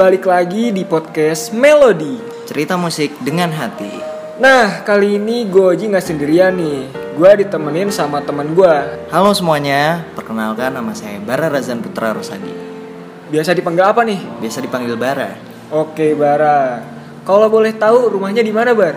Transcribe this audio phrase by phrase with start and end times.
[0.00, 2.16] balik lagi di podcast Melody.
[2.48, 4.00] Cerita musik dengan hati.
[4.40, 6.88] Nah, kali ini gue Oji nggak sendirian nih.
[7.20, 8.74] Gue ditemenin sama temen gue.
[9.12, 12.48] Halo semuanya, perkenalkan nama saya Bara Razan Putra Rosadi.
[13.28, 14.16] Biasa dipanggil apa nih?
[14.40, 15.36] Biasa dipanggil Bara.
[15.68, 16.80] Oke, Bara.
[17.28, 18.96] Kalau boleh tahu rumahnya di mana, Bar?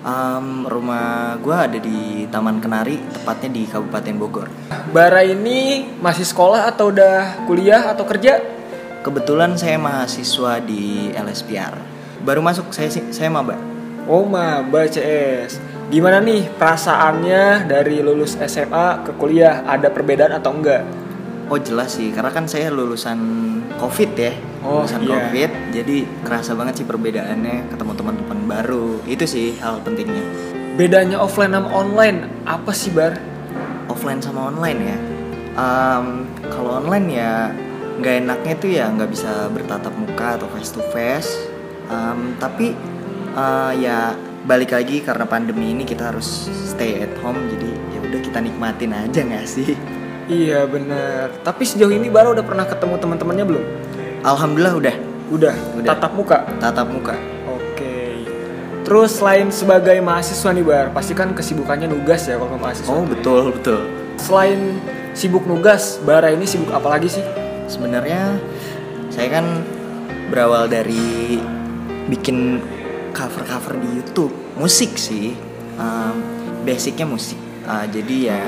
[0.00, 4.48] Um, rumah gue ada di Taman Kenari, tepatnya di Kabupaten Bogor.
[4.88, 8.59] Bara ini masih sekolah atau udah kuliah atau kerja?
[9.00, 11.72] Kebetulan saya mahasiswa di LSPR.
[12.20, 13.56] Baru masuk saya saya maba.
[14.04, 15.56] Oh, maba CS.
[15.88, 19.64] Gimana nih perasaannya dari lulus SMA ke kuliah?
[19.64, 20.84] Ada perbedaan atau enggak?
[21.50, 23.18] Oh jelas sih, karena kan saya lulusan
[23.74, 24.30] COVID ya,
[24.62, 25.10] Oh, lulusan iya.
[25.10, 29.02] COVID, jadi kerasa banget sih perbedaannya ketemu teman-teman baru.
[29.02, 30.22] Itu sih hal pentingnya.
[30.78, 33.18] Bedanya offline sama online apa sih, Bar?
[33.90, 34.96] offline sama online ya
[35.50, 36.06] Em,
[36.46, 37.50] kalau online ya
[38.00, 41.30] nggak enaknya tuh ya nggak bisa bertatap muka atau face to face
[41.86, 42.70] Em, tapi
[43.30, 48.20] eh, ya balik lagi karena pandemi ini kita harus stay at home jadi ya udah
[48.20, 49.74] kita nikmatin aja nggak sih
[50.24, 51.34] Iya bener.
[51.42, 53.64] Tapi sejauh ini Bara udah pernah ketemu teman-temannya belum?
[54.22, 54.94] alhamdulillah udah
[55.28, 55.54] Udah.
[55.74, 55.88] Udah.
[55.90, 56.46] Tatap muka.
[56.56, 58.22] tatap muka Oke.
[58.86, 62.86] Terus selain sebagai mahasiswa nih Bar, pasti kan kesibukannya nugas ya kalau mahasiswa.
[62.86, 63.80] oh betul betul
[64.16, 64.78] Selain
[65.10, 67.24] sibuk nugas, Bara ini sibuk apa lagi sih?
[67.70, 68.42] Sebenarnya
[69.14, 69.46] saya kan
[70.34, 71.38] berawal dari
[72.10, 72.58] bikin
[73.14, 74.34] cover-cover di YouTube.
[74.58, 75.34] Musik sih.
[75.78, 76.14] Em,
[76.66, 77.38] basicnya musik.
[77.64, 78.42] Ah, jadi ya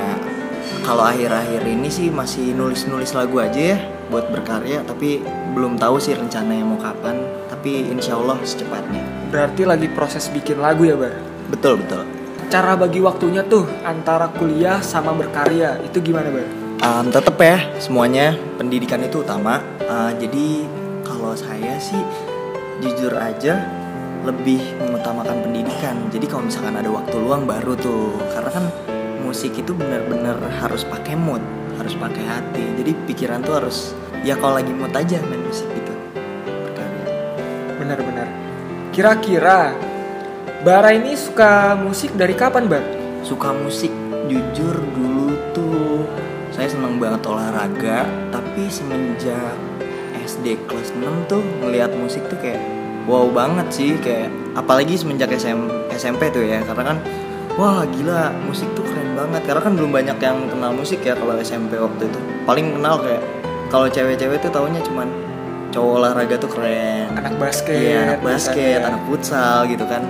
[0.83, 3.79] kalau akhir-akhir ini sih masih nulis-nulis lagu aja ya
[4.11, 5.23] buat berkarya tapi
[5.55, 7.15] belum tahu sih rencananya mau kapan.
[7.47, 9.03] Tapi insya Allah secepatnya.
[9.31, 11.15] Berarti lagi proses bikin lagu ya Bar?
[11.51, 12.01] betul betul.
[12.49, 16.62] Cara bagi waktunya tuh antara kuliah sama berkarya itu gimana Bar?
[16.83, 19.63] Um, tetap ya semuanya pendidikan itu utama.
[19.87, 20.67] Uh, jadi
[21.07, 22.03] kalau saya sih
[22.83, 23.63] jujur aja
[24.27, 25.95] lebih mengutamakan pendidikan.
[26.11, 28.65] Jadi kalau misalkan ada waktu luang baru tuh, karena kan
[29.23, 31.39] musik itu benar-benar harus pakai mood,
[31.79, 32.63] harus pakai hati.
[32.75, 33.95] Jadi pikiran tuh harus
[34.27, 35.93] ya kalau lagi mood aja main musik gitu.
[36.43, 37.07] Berkarya.
[37.79, 38.27] Benar-benar.
[38.91, 39.71] Kira-kira
[40.63, 42.83] Bara ini suka musik dari kapan Bar?
[43.19, 43.91] Suka musik
[44.31, 46.07] jujur dulu tuh
[46.53, 49.57] saya seneng banget olahraga tapi semenjak
[50.23, 52.61] SD kelas 6 tuh ngelihat musik tuh kayak
[53.09, 56.97] wow banget sih kayak apalagi semenjak SM, SMP tuh ya karena kan
[57.57, 61.33] wah gila musik tuh keren banget karena kan belum banyak yang kenal musik ya kalau
[61.41, 63.23] SMP waktu itu paling kenal kayak
[63.73, 65.09] kalau cewek-cewek tuh taunya cuman
[65.73, 67.73] cowok olahraga tuh keren Anak basket.
[67.73, 68.87] Iya, anak basket, misalnya.
[68.93, 70.03] anak futsal gitu kan.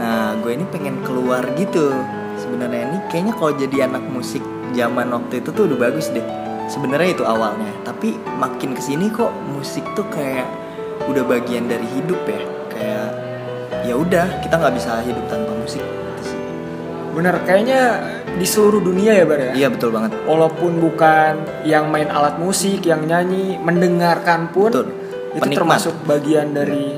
[0.00, 1.92] Nah, gue ini pengen keluar gitu.
[2.40, 4.40] Sebenarnya ini kayaknya kalau jadi anak musik
[4.72, 6.24] zaman waktu itu tuh udah bagus deh.
[6.66, 10.48] Sebenarnya itu awalnya, tapi makin ke sini kok musik tuh kayak
[11.06, 12.42] udah bagian dari hidup ya.
[12.72, 13.08] Kayak
[13.84, 15.82] ya udah kita nggak bisa hidup tanpa musik.
[17.12, 18.00] Bener, kayaknya
[18.40, 19.52] di seluruh dunia ya Bar ya?
[19.52, 20.16] Iya betul banget.
[20.24, 21.32] Walaupun bukan
[21.68, 24.88] yang main alat musik, yang nyanyi, mendengarkan pun Betul.
[25.36, 25.56] itu Penikmat.
[25.60, 26.96] termasuk bagian dari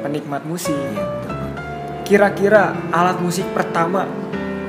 [0.00, 0.72] penikmat musik.
[0.72, 1.04] Iya.
[2.08, 4.08] Kira-kira alat musik pertama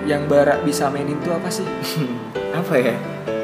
[0.03, 1.65] yang Bara bisa mainin itu apa sih?
[2.59, 2.95] apa ya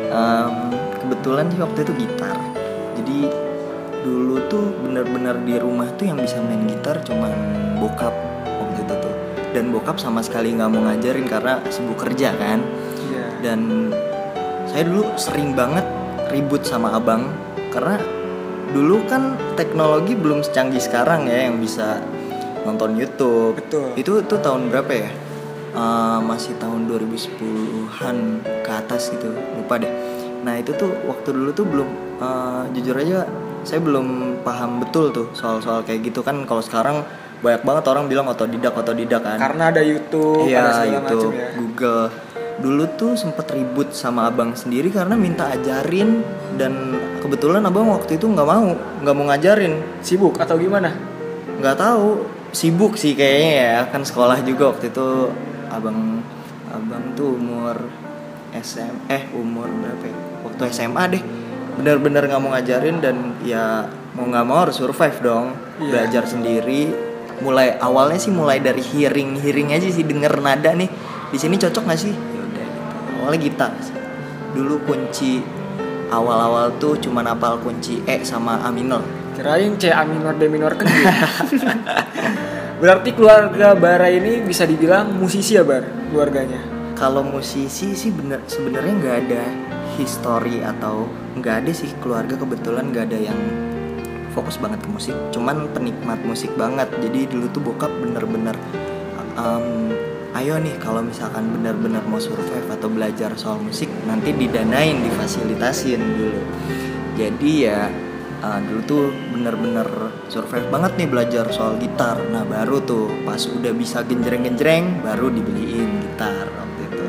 [0.09, 2.33] Em, kebetulan sih waktu itu gitar
[2.97, 3.29] jadi
[4.01, 7.29] dulu tuh bener-bener di rumah tuh yang bisa main gitar cuman
[7.77, 8.09] bokap
[8.45, 9.13] waktu itu tuh
[9.53, 12.65] dan bokap sama sekali nggak mau ngajarin karena sibuk kerja kan
[13.05, 13.25] Iya.
[13.45, 13.59] dan
[14.65, 15.85] saya dulu sering banget
[16.33, 17.29] ribut sama abang
[17.69, 18.01] karena
[18.73, 22.01] dulu kan teknologi belum secanggih sekarang ya yang bisa
[22.65, 23.93] nonton YouTube Betul.
[23.93, 25.09] itu tuh tahun berapa ya
[25.69, 28.17] Eh, masih tahun 2010-an
[28.65, 29.91] ke atas gitu lupa deh
[30.39, 33.29] nah itu tuh waktu dulu tuh belum eh, jujur aja
[33.61, 37.05] saya belum paham betul tuh soal-soal kayak gitu kan kalau sekarang
[37.45, 41.55] banyak banget orang bilang otodidak otodidak kan Karena ada YouTube, Iya YouTube, ya.
[41.55, 42.03] Google.
[42.59, 46.19] Dulu tuh sempet ribut sama abang sendiri karena minta ajarin
[46.59, 50.91] dan kebetulan abang waktu itu nggak mau, nggak mau ngajarin, Sibuk atau gimana?
[51.59, 55.07] nggak tahu, sibuk sih kayaknya ya kan sekolah juga waktu itu
[55.69, 56.21] abang
[56.69, 57.77] abang tuh umur
[58.53, 60.17] SM eh umur berapa ya?
[60.45, 61.23] Waktu SMA deh
[61.77, 63.87] bener-bener nggak mau ngajarin dan ya
[64.17, 65.89] mau nggak mau harus survive dong Iya.
[65.95, 66.91] belajar sendiri
[67.39, 70.91] mulai awalnya sih mulai dari hearing hearing aja sih denger nada nih
[71.31, 73.15] di sini cocok nggak sih ya udah gitu.
[73.15, 73.71] awalnya gitar
[74.51, 75.39] dulu kunci
[76.11, 78.99] awal-awal tuh cuma napal kunci E sama A minor
[79.39, 80.83] Kirain C A minor D minor kan.
[82.79, 85.83] Berarti keluarga Bara ini bisa dibilang musisi ya Bar?
[86.09, 86.79] Keluarganya.
[86.99, 89.43] kalau musisi sih bener sebenarnya nggak ada
[89.95, 91.07] history atau
[91.39, 92.35] nggak ada sih keluarga.
[92.35, 93.39] Kebetulan nggak ada yang
[94.35, 95.15] fokus banget ke musik.
[95.31, 96.91] Cuman penikmat musik banget.
[96.99, 98.55] Jadi dulu tuh bokap bener-bener
[99.39, 99.95] um,
[100.35, 106.41] ayo nih kalau misalkan bener-bener mau survive atau belajar soal musik nanti didanain difasilitasin dulu.
[107.15, 107.87] Jadi ya
[108.43, 109.05] uh, dulu tuh
[109.35, 109.87] bener-bener
[110.31, 112.19] survive banget nih belajar soal gitar.
[112.31, 117.05] Nah baru tuh pas udah bisa genjreng-genjreng baru dibeliin gitar waktu itu.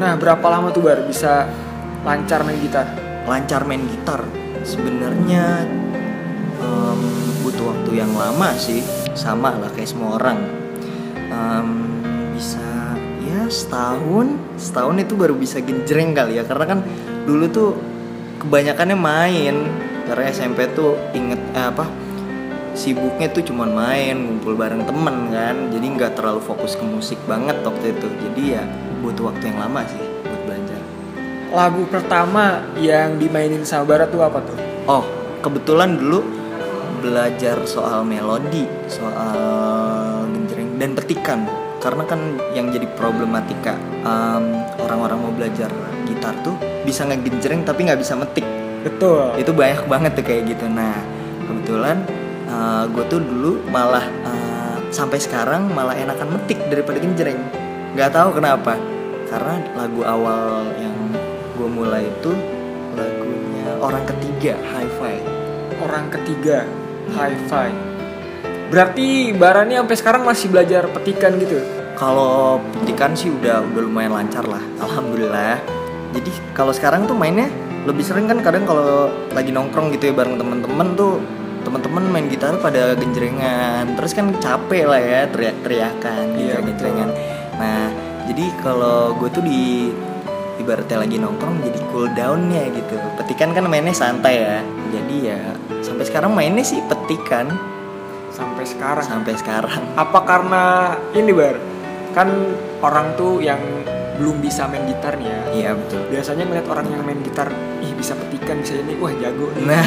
[0.00, 1.44] Nah, berapa lama tuh Bar bisa
[2.04, 2.88] lancar main gitar?
[3.28, 4.24] lancar main gitar?
[4.66, 5.62] Sebenarnya
[6.58, 7.00] em,
[7.44, 8.80] butuh waktu yang lama sih.
[9.12, 10.38] Sama lah kayak semua orang.
[11.30, 11.68] Em,
[12.32, 14.40] bisa ya setahun.
[14.56, 16.48] Setahun itu baru bisa genjreng kali ya.
[16.48, 16.78] Karena kan
[17.28, 17.70] dulu tuh
[18.40, 19.56] kebanyakannya main
[20.10, 21.86] karena SMP tuh inget eh, apa
[22.74, 27.62] sibuknya tuh cuman main ngumpul bareng temen kan jadi nggak terlalu fokus ke musik banget
[27.62, 28.62] waktu itu jadi ya
[29.06, 30.80] butuh waktu yang lama sih buat belajar
[31.50, 34.54] Lagu pertama yang dimainin sama Bara tuh apa tuh?
[34.86, 35.02] Oh,
[35.42, 36.22] kebetulan dulu
[37.02, 41.42] belajar soal melodi, soal genjreng dan petikan.
[41.82, 43.74] Karena kan yang jadi problematika
[44.06, 45.74] em, orang-orang mau belajar
[46.06, 46.54] gitar tuh
[46.86, 48.46] bisa ngegenjreng tapi nggak bisa metik.
[48.86, 49.36] Betul.
[49.40, 50.66] Itu banyak banget tuh kayak gitu.
[50.68, 50.96] Nah,
[51.46, 52.04] kebetulan
[52.90, 57.40] gue tuh dulu malah eh, sampai sekarang malah enakan metik daripada genjreng.
[57.94, 58.74] Nggak tahu kenapa.
[59.30, 60.96] Karena lagu awal yang
[61.54, 62.34] gue mulai itu
[62.98, 65.22] lagunya orang ketiga hi-fi
[65.78, 66.66] Orang ketiga,
[67.14, 67.70] hi-fi.
[68.74, 71.62] Berarti Bara nih sampai sekarang masih belajar petikan gitu?
[72.00, 75.60] kalau petikan sih udah udah lumayan lancar lah alhamdulillah
[76.16, 77.52] jadi kalau sekarang tuh mainnya
[77.88, 81.16] lebih sering kan kadang kalau lagi nongkrong gitu ya bareng temen-temen tuh
[81.64, 83.96] temen-temen main gitar pada genjrengan.
[83.96, 87.10] Terus kan capek lah ya teriak-teriakan Iya, genjrengan.
[87.56, 87.82] Nah
[88.28, 89.92] jadi kalau gue tuh di
[90.60, 92.96] ibaratnya lagi nongkrong jadi cool downnya gitu.
[93.16, 94.58] Petikan kan mainnya santai ya.
[94.92, 95.40] Jadi ya
[95.80, 97.48] sampai sekarang mainnya sih petikan.
[98.30, 99.04] Sampai sekarang.
[99.04, 99.82] sampai sekarang.
[99.96, 101.56] Apa karena ini Bar?
[102.16, 102.28] Kan
[102.80, 103.60] orang tuh yang
[104.20, 105.40] belum bisa main gitar nih ya.
[105.56, 107.48] iya betul Biasanya ngeliat orang yang main gitar,
[107.80, 109.64] ih bisa petikan, bisa ini, wah jago nih.
[109.70, 109.84] Nah,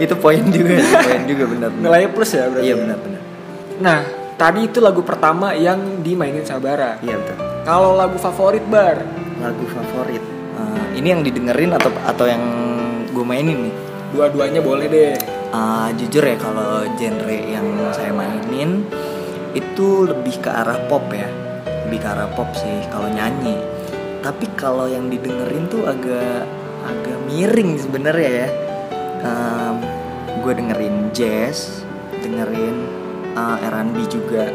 [0.00, 1.68] itu poin juga, poin juga benar.
[1.76, 2.64] Nilainya plus ya berarti.
[2.64, 2.80] Iya ya?
[2.80, 3.22] benar-benar.
[3.78, 3.98] Nah,
[4.40, 6.96] tadi itu lagu pertama yang dimainin sama Bara.
[7.04, 7.36] Iya betul.
[7.68, 9.04] Kalau lagu favorit Bar,
[9.38, 10.22] Lagu favorit.
[10.58, 12.42] Eh, ini yang didengerin atau atau yang
[13.12, 13.74] gue mainin nih?
[14.08, 15.14] dua-duanya boleh deh.
[15.48, 18.84] Eh, jujur ya kalau genre yang saya mainin
[19.52, 21.28] itu lebih ke arah pop ya,
[21.96, 23.56] arah pop sih kalau nyanyi.
[24.20, 26.44] Tapi kalau yang didengerin tuh agak
[26.84, 28.48] agak miring sebenarnya ya.
[30.38, 31.84] gue dengerin jazz,
[32.22, 32.76] dengerin
[33.34, 34.48] uh, R&B juga.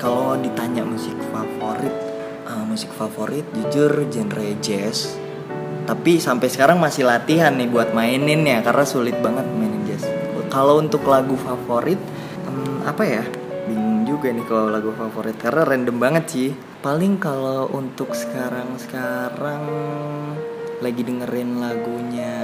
[0.00, 1.94] Kalau ditanya musik favorit,
[2.48, 5.14] uh, musik favorit jujur genre jazz.
[5.86, 10.02] Tapi sampai sekarang masih latihan nih buat mainin ya karena sulit banget mainin jazz.
[10.50, 12.00] Kalau untuk lagu favorit
[12.48, 13.22] hmm, apa ya?
[14.12, 16.50] Juga nih kalau lagu favorit karena random banget sih.
[16.84, 19.64] Paling kalau untuk sekarang-sekarang
[20.84, 22.36] lagi dengerin lagunya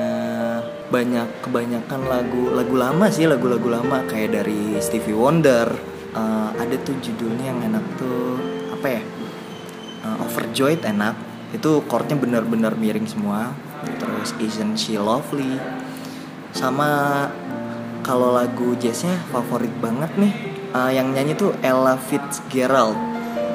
[0.88, 4.09] banyak kebanyakan lagu lagu lama sih lagu-lagu lama.
[4.09, 8.41] Kayak dari Stevie Wonder Eh, ada tuh judulnya yang enak tuh
[8.72, 9.03] apa ya?
[10.08, 11.15] Eh, Overjoyed enak.
[11.53, 13.53] Itu chordnya bener-bener miring semua.
[14.01, 15.60] Terus Isn't She Lovely?
[16.56, 16.89] Sama
[18.01, 22.96] kalau lagu jazznya favorit banget nih eh, yang nyanyi tuh Ella Fitzgerald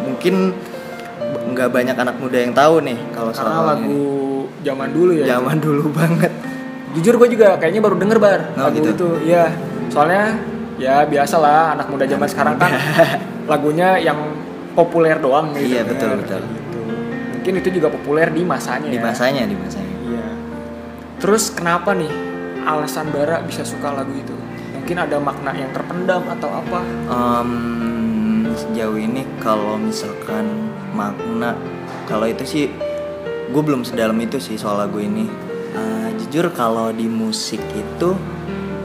[0.04, 0.52] mungkin
[1.54, 4.04] nggak banyak anak muda yang tahu nih kalau soal lagu
[4.62, 5.38] zaman dulu ya.
[5.38, 6.32] zaman dulu banget
[6.94, 8.90] Jujur gue juga kayaknya baru denger Bar Oh, lagu gitu?
[8.94, 9.08] itu.
[9.26, 9.50] Iya.
[9.90, 10.38] Soalnya
[10.78, 12.70] ya biasalah anak muda zaman sekarang kan
[13.52, 14.30] lagunya yang
[14.78, 15.74] populer doang gitu.
[15.74, 16.18] Iya, betul, kan.
[16.22, 16.42] betul.
[16.46, 16.80] Gitu.
[17.34, 19.10] Mungkin itu juga populer di masanya di ya.
[19.10, 20.26] masanya di masanya Iya.
[21.18, 22.14] Terus kenapa nih
[22.62, 24.33] alasan Bara bisa suka lagu itu?
[24.84, 26.80] Mungkin ada makna yang terpendam atau apa?
[27.08, 27.52] Em,
[28.52, 31.56] sejauh ini kalau misalkan makna
[32.04, 32.66] kalau itu sih
[33.48, 35.26] gue belum sedalam itu sih soal lagu ini
[35.74, 38.14] Eh, jujur kalau di musik itu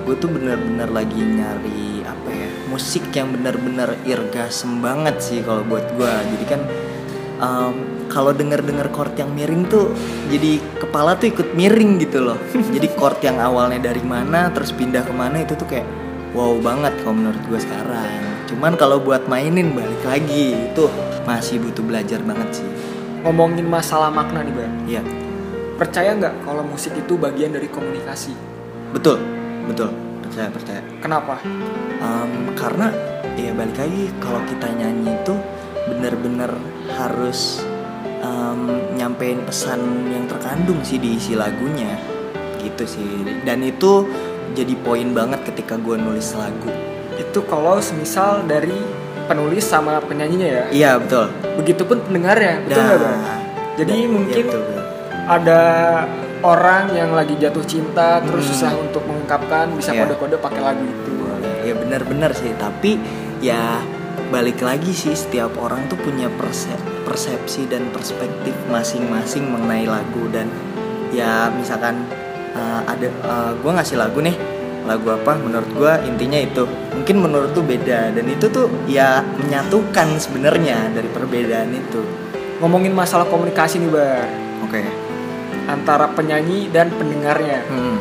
[0.08, 5.84] gue tuh bener-bener lagi nyari apa ya musik yang bener-bener irgasem banget sih kalau buat
[6.00, 6.60] gue jadi kan
[7.44, 7.74] em,
[8.18, 9.94] kalau denger-denger chord yang miring tuh
[10.26, 12.34] jadi kepala tuh ikut miring gitu loh.
[12.74, 15.86] Jadi chord yang awalnya dari mana terus pindah ke mana itu tuh kayak
[16.34, 18.10] wow banget kalau menurut gue sekarang.
[18.50, 20.74] Cuman kalau buat mainin balik lagi.
[20.74, 20.90] Itu
[21.30, 22.66] masih butuh belajar banget sih.
[23.22, 24.70] Ngomongin masalah makna nih Bar.
[24.90, 25.02] Iya.
[25.78, 28.34] Percaya nggak kalau musik itu bagian dari komunikasi?
[28.90, 29.22] betul.
[29.70, 29.94] Betul.
[30.26, 30.82] Percaya percaya.
[30.98, 31.38] Kenapa?
[32.02, 32.90] Em, karena
[33.38, 35.34] ya balik lagi kalau kita nyanyi itu
[35.86, 36.50] bener-bener
[36.98, 37.62] harus
[38.18, 38.60] em,
[38.94, 41.94] nyampein pesan yang terkandung sih di isi lagunya
[42.58, 43.06] gitu sih
[43.42, 44.06] dan itu
[44.52, 46.70] jadi poin banget ketika gue nulis lagu
[47.14, 48.74] Itu kalau semisal dari
[49.26, 50.64] penulis sama penyanyinya ya.
[50.70, 53.14] iya betul Begitupun pendengarnya, betul nggak Bar?
[53.74, 54.84] Jadi Iya, mungkin betul, betul.
[55.28, 55.60] ada
[56.40, 58.50] orang yang lagi jatuh cinta terus Hmm.
[58.52, 60.06] susah untuk mengungkapkan bisa Iya.
[60.06, 61.14] kode-kode pakai lagu itu.
[61.62, 62.96] Ya benar-benar sih tapi
[63.38, 63.82] ya
[64.28, 70.52] balik lagi sih setiap orang tuh punya perse- persepsi dan perspektif masing-masing mengenai lagu dan
[71.08, 72.04] ya misalkan
[72.52, 73.08] uh, ada
[73.56, 74.36] gue ngasih lagu nih
[74.84, 80.20] lagu apa menurut gue intinya itu mungkin menurut tuh beda dan itu tuh ya menyatukan
[80.20, 82.04] sebenarnya dari perbedaan itu
[82.58, 84.26] Ngomongin masalah komunikasi nih Bar
[84.66, 84.82] oke
[85.68, 87.60] antara penyanyi dan pendengarnya.
[87.68, 87.96] hmm.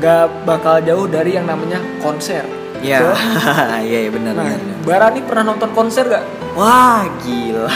[0.00, 2.42] Gak bakal jauh dari yang namanya konser.
[2.82, 2.98] ya
[3.86, 4.78] iya iya benar Nah, benar benar.
[4.82, 6.24] Bara nih pernah nonton konser gak?
[6.58, 7.70] Wah gila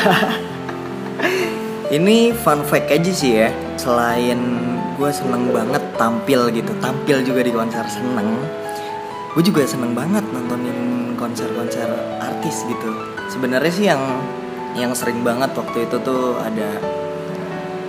[1.87, 3.49] Ini fun fact aja sih ya.
[3.79, 4.39] Selain
[4.97, 8.41] gue seneng banget tampil gitu Tampil juga di konser seneng
[9.37, 11.87] Gue juga seneng banget nontonin konser-konser
[12.19, 12.91] artis gitu.
[13.29, 14.03] Sebenarnya sih yang
[14.77, 16.71] yang sering banget waktu itu tuh ada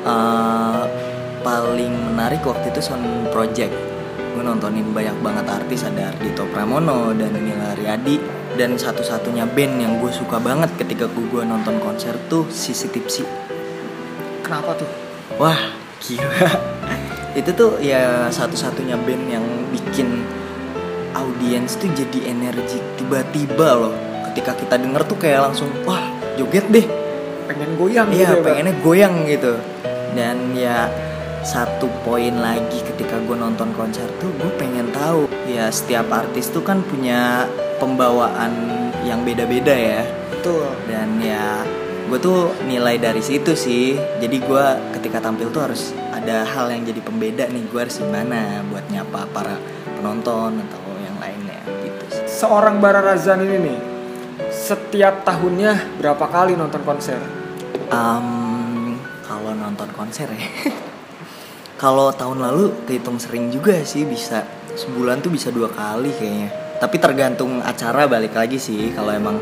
[0.03, 0.83] eh,
[1.47, 3.96] Paling menarik waktu itu Sound Project
[4.37, 8.21] gue nontonin banyak banget artis ada Ardito Pramono dan Nila Riyadi
[8.53, 13.25] dan satu-satunya band yang gue suka banget ketika gue nonton konser tuh Sisi Tipsi.
[14.45, 14.85] Kenapa tuh?
[15.41, 15.57] wah
[16.05, 16.53] gila.
[17.39, 20.21] Itu tuh ya satu-satunya band yang bikin
[21.17, 23.95] audiens tuh jadi energik tiba-tiba loh.
[24.29, 26.85] Ketika kita denger tuh kayak langsung wah joget deh.
[27.49, 29.57] Pengen goyang Iya gitu ya, pengennya goyang gitu.
[30.13, 30.85] Dan ya
[31.47, 36.59] satu poin lagi ketika gue nonton konser tuh gue pengen tahu ya setiap artis tuh
[36.59, 37.47] kan punya
[37.79, 38.51] pembawaan
[39.07, 40.67] yang beda-beda ya Betul.
[40.91, 41.63] dan ya
[42.11, 44.65] gue tuh nilai dari situ sih jadi gue
[44.99, 49.31] ketika tampil tuh harus ada hal yang jadi pembeda nih gue harus gimana buat nyapa
[49.31, 49.55] para
[49.95, 52.27] penonton atau yang lainnya gitu sih.
[52.27, 53.79] Seorang Bara Razan ini nih
[54.51, 57.23] setiap tahunnya berapa kali nonton konser?
[57.87, 60.43] Em, kalau nonton konser ya
[61.77, 64.43] kalau tahun lalu kehitung sering juga sih bisa
[64.73, 69.37] sebulan tuh bisa dua kali kayaknya tapi tergantung acara balik lagi sih kalau emang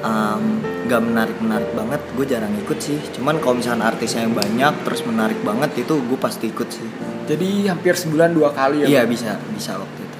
[0.00, 0.42] em,
[0.88, 5.04] nggak menarik menarik banget gue jarang ikut sih cuman kalau misalnya artisnya yang banyak terus
[5.04, 6.88] menarik banget itu gue pasti ikut sih
[7.30, 8.86] Jadi hampir sebulan dua kali ya.
[8.90, 10.18] iya bisa bisa waktu itu.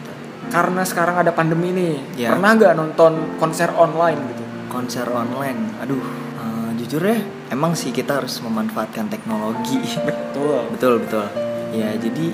[0.54, 1.94] Karena sekarang ada pandemi nih.
[2.14, 2.38] Iya.
[2.38, 4.40] Pernah nggak nonton konser online gitu?
[4.70, 5.98] konser online aduh
[6.38, 7.18] eh, jujur ya
[7.50, 10.70] emang sih kita harus memanfaatkan teknologi Betul.
[10.70, 11.26] betul betul
[11.70, 12.26] ya jadi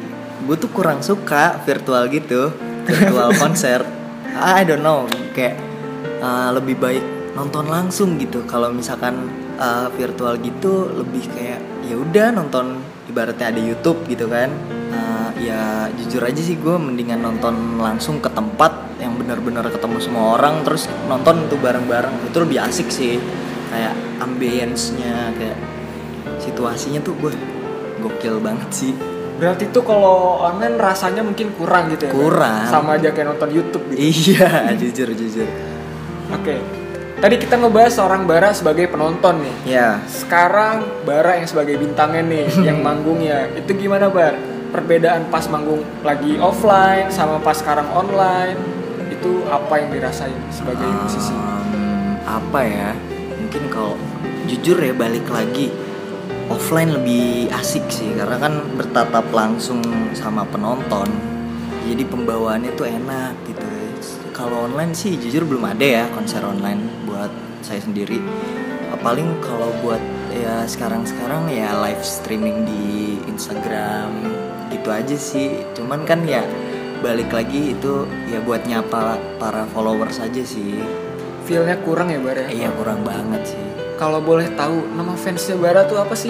[0.44, 2.52] gue tuh kurang suka virtual gitu.
[2.84, 3.80] Virtual konser.
[4.36, 5.08] I don't know.
[5.32, 5.56] Kayak
[6.20, 8.44] uh, lebih baik nonton langsung gitu.
[8.44, 9.26] Kalau misalkan
[9.56, 14.52] uh, virtual gitu lebih kayak ya udah nonton ibaratnya ada YouTube gitu kan.
[14.92, 20.40] Uh, ya jujur aja sih gue mendingan nonton langsung ke tempat yang benar-benar ketemu semua
[20.40, 22.28] orang terus nonton itu bareng-bareng.
[22.28, 23.16] Itu lebih asik sih.
[23.66, 25.58] Kayak ambience-nya kayak
[26.38, 27.32] situasinya tuh gue
[28.00, 32.12] gokil banget sih Berarti tuh kalau online rasanya mungkin kurang gitu ya?
[32.12, 32.64] Kurang.
[32.72, 34.00] Sama aja kayak nonton YouTube gitu.
[34.00, 35.48] iya jujur jujur
[36.32, 36.56] Oke.
[37.16, 39.54] Tadi kita ngebahas seorang Bara sebagai penonton nih.
[39.76, 43.52] ya Sekarang Bara yang sebagai bintangnya nih, yang manggungnya.
[43.56, 44.36] Itu gimana Bar?
[44.72, 48.58] Perbedaan pas manggung lagi offline sama pas sekarang online
[49.08, 51.32] itu apa yang dirasain sebagai musisi?
[51.32, 52.90] Em, apa ya
[53.40, 53.94] mungkin kalau
[54.50, 55.70] jujur ya balik lagi
[56.50, 59.82] offline lebih asik sih karena kan bertatap langsung
[60.14, 61.36] sama penonton
[61.86, 63.66] jadi pembawaannya tuh enak gitu.
[64.34, 67.30] Kalau online sih jujur belum ada ya konser online buat
[67.62, 68.18] saya sendiri.
[69.00, 70.02] Paling kalau buat
[70.34, 74.10] ya sekarang-sekarang ya live streaming di Instagram
[74.74, 75.62] gitu aja sih.
[75.78, 76.42] Cuman kan ya
[77.06, 80.82] balik lagi itu ya buat nyapa para followers aja sih.
[81.46, 82.48] Feelnya kurang ya Bar ya?
[82.50, 86.28] iya kurang banget sih Kalau boleh tahu nama fansnya Bara tuh apa sih?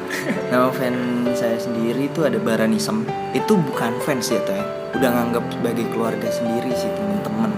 [0.52, 4.64] nama fan saya sendiri itu ada Baranism itu bukan fans ya tuh ya
[4.96, 7.52] udah nganggap sebagai keluarga sendiri sih temen-temen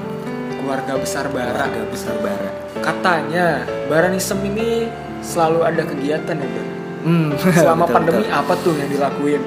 [0.63, 1.67] Keluarga besar Bara.
[1.67, 3.47] keluarga besar Bara Katanya
[3.91, 4.87] Baranism ini
[5.21, 6.67] selalu ada kegiatan ya Bar?
[7.05, 8.39] Hmm, Selama betul, pandemi betul.
[8.39, 9.43] apa tuh yang dilakuin?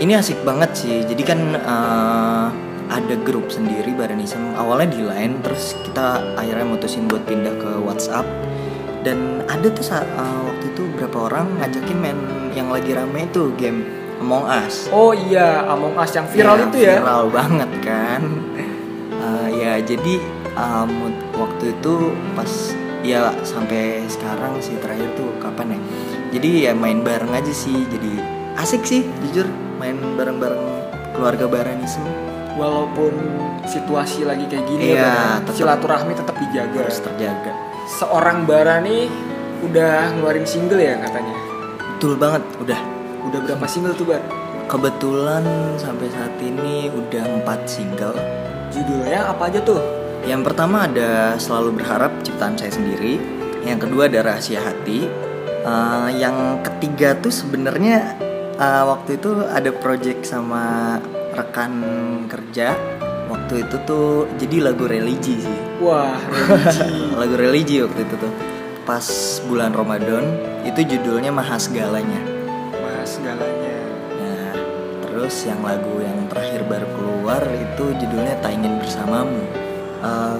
[0.00, 2.46] ini asik banget sih jadi kan eh,
[2.90, 8.24] ada grup sendiri Baranism awalnya di line terus kita akhirnya mutusin buat pindah ke WhatsApp
[9.00, 12.18] dan ada tuh saat eh, waktu itu berapa orang ngajakin main
[12.52, 13.80] yang lagi rame itu game
[14.20, 14.92] Among Us.
[14.92, 16.94] Oh iya, Among Us yang viral Ya, itu ya?
[16.98, 18.20] viral banget kan?
[19.16, 20.14] Eh, ya jadi
[20.54, 21.94] um, waktu itu
[22.32, 22.52] pas
[23.00, 25.80] ya sampai sekarang sih terakhir tuh kapan ya?
[26.30, 28.12] Jadi ya main bareng aja sih jadi
[28.54, 30.60] asik sih jujur main bareng-bareng
[31.12, 32.04] keluarga Baranism
[32.54, 33.12] walaupun
[33.64, 36.76] situasi lagi kayak gini Iya, ya, ya, tetap- silaturahmi tetap dijaga.
[36.76, 37.52] harus terjaga
[37.90, 39.10] Seorang Bara nih
[39.60, 41.34] udah ngeluarin single ya katanya.
[41.96, 42.80] betul banget udah
[43.28, 44.22] Udah berapa single tuh Bar?
[44.70, 45.42] kebetulan
[45.76, 48.14] sampai saat ini udah empat single
[48.70, 49.82] Judulnya apa aja tuh?
[50.22, 53.16] yang pertama ada selalu berharap ciptaan saya sendiri
[53.64, 55.10] yang kedua ada rahasia hati
[55.60, 58.16] Eh, yang ketiga tuh sebenarnya
[58.56, 60.96] eh, waktu itu ada project sama
[61.36, 61.72] rekan
[62.32, 62.72] kerja
[63.28, 66.92] waktu itu tuh jadi lagu religi sih Wah, religi.
[67.24, 68.32] lagu religi waktu itu tuh
[68.84, 69.04] pas
[69.48, 72.20] bulan Ramadan itu judulnya Maha Segalanya
[72.76, 73.80] Mas segalanya.
[74.20, 74.52] Nah,
[75.08, 79.40] terus yang lagu yang terakhir baru keluar itu judulnya Tak Ingin Bersamamu.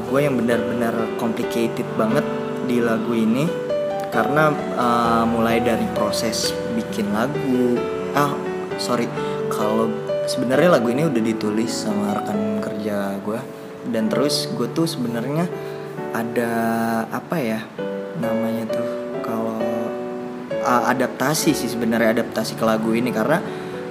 [0.09, 2.25] gue yang benar-benar complicated banget
[2.65, 3.49] di lagu ini
[4.13, 7.81] karena eh, mulai dari proses bikin lagu.
[8.13, 8.33] Ah,
[8.77, 9.09] sorry,
[9.49, 9.89] kalau
[10.29, 15.49] sebenarnya lagu ini udah ditulis sama rekan kerja gue dan terus gue tuh sebenarnya
[16.13, 16.53] ada
[17.09, 17.61] apa ya
[18.21, 18.87] namanya tuh
[19.25, 19.63] kalau
[20.61, 23.09] uh, adaptasi sih sebenarnya adaptasi ke lagu ini.
[23.15, 23.41] Karena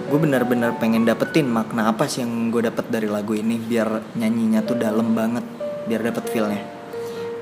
[0.09, 4.61] gue benar-benar pengen dapetin makna apa sih yang gue dapet dari lagu ini biar nyanyinya
[4.65, 5.45] tuh dalam banget
[5.89, 6.63] biar dapet feelnya.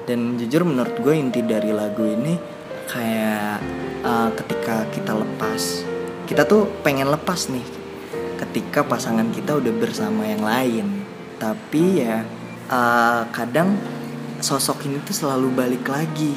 [0.07, 2.39] Dan jujur menurut gue inti dari lagu ini
[2.87, 3.59] kayak
[4.07, 5.83] uh, ketika kita lepas
[6.27, 7.63] kita tuh pengen lepas nih
[8.39, 10.85] ketika pasangan kita udah bersama yang lain.
[11.39, 12.25] Tapi ya
[12.69, 13.75] uh, kadang
[14.39, 16.31] sosok ini tuh selalu balik lagi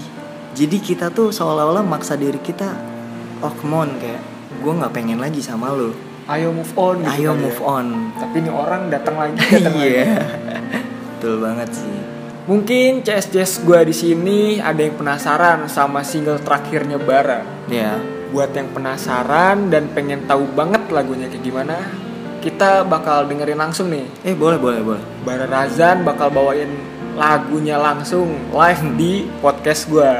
[0.56, 2.70] jadi kita tuh seolah-olah maksa diri kita
[3.44, 4.22] oh come on kayak
[4.60, 5.92] gue nggak pengen lagi sama lo
[6.30, 7.42] Ayo move on gitu ayo ya.
[7.42, 9.90] move on Tapi ini orang datang lagi, datang lagi.
[9.90, 10.06] iya
[11.18, 11.96] betul banget sih
[12.46, 17.42] Mungkin CS Jazz gue di sini ada yang penasaran sama single terakhirnya Bara.
[17.66, 17.98] ya
[18.30, 21.78] Buat yang penasaran dan pengen tahu banget lagunya kayak gimana,
[22.40, 24.08] kita bakal dengerin langsung nih.
[24.24, 26.72] eh boleh boleh boleh Bara Razan bakal bawain
[27.12, 30.12] lagunya langsung live di podcast gue.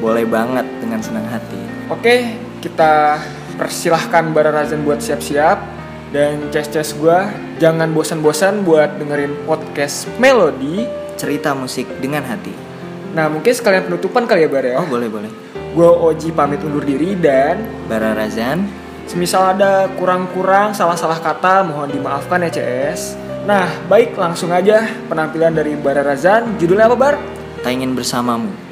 [0.00, 1.60] boleh banget dengan senang hati
[1.92, 3.20] Oke, kita
[3.54, 5.60] persilahkan Bara Razan buat siap-siap
[6.10, 7.18] dan ces-ces gue
[7.60, 10.88] jangan bosan-bosan buat dengerin podcast Melody.
[11.14, 12.56] cerita musik dengan hati
[13.12, 14.80] Nah mungkin sekalian penutupan kali ya Bar ya.
[14.80, 15.28] oh boleh boleh
[15.70, 18.64] Gue Oji pamit undur diri dan Bara Razan
[19.10, 23.18] semisal ada kurang-kurang salah-salah kata mohon dimaafkan ya CS.
[23.42, 26.54] Nah baik langsung aja penampilan dari Bara Razan.
[26.62, 27.16] Judulnya apa Bar?
[27.60, 28.69] tak ingin bersamamu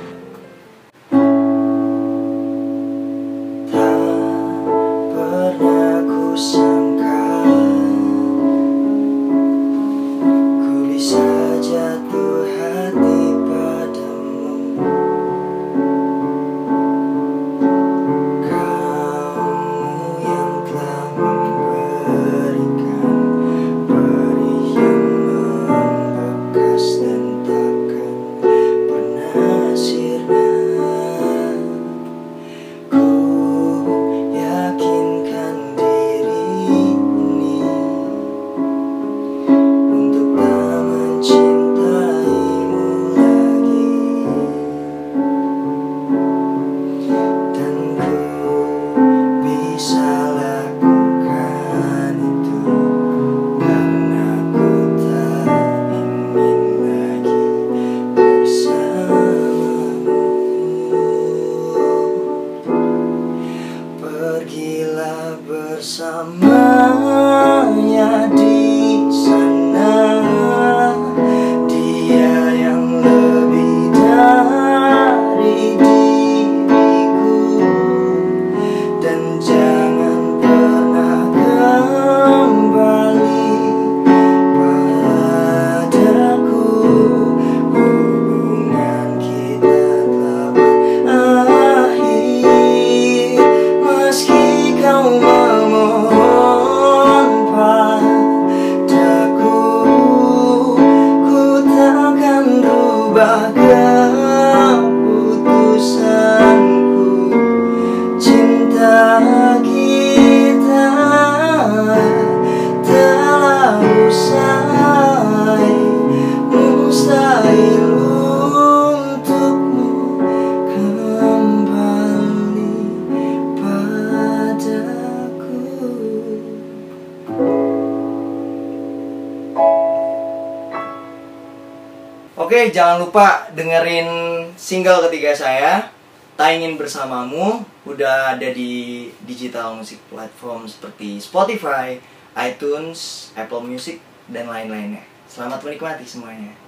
[132.68, 134.08] Jangan lupa dengerin
[134.52, 135.88] single ketiga saya,
[136.36, 141.96] Tak Ingin Bersamamu, udah ada di digital music platform seperti Spotify,
[142.36, 145.02] iTunes, Apple Music, dan lain-lainnya.
[145.24, 146.67] Selamat menikmati semuanya.